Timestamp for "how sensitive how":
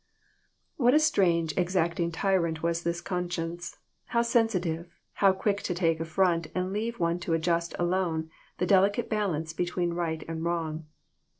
4.05-5.31